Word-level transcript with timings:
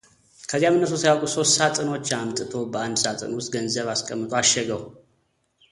ከዚያም 0.49 0.75
እነርሱ 0.77 0.93
ሳያውቁ 1.01 1.23
ሶስት 1.35 1.53
ሳጥኖች 1.57 2.09
አምጥቶ 2.19 2.53
በአንድ 2.73 2.97
ሳጥን 3.03 3.31
ውስጥ 3.39 3.49
ገንዘብ 3.57 3.87
አስቀምጦ 3.95 4.31
አሸገው፡፡ 4.41 4.83